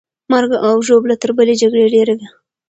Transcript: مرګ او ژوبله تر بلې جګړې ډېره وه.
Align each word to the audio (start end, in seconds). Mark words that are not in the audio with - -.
مرګ 0.31 0.51
او 0.67 0.75
ژوبله 0.87 1.15
تر 1.21 1.31
بلې 1.37 1.55
جګړې 1.61 1.85
ډېره 1.95 2.13
وه. 2.17 2.27